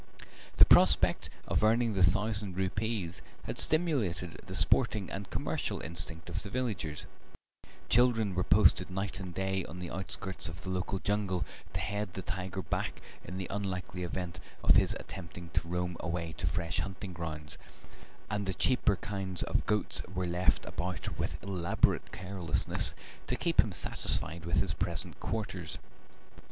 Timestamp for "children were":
7.87-8.43